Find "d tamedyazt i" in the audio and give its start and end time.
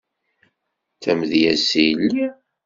0.95-1.85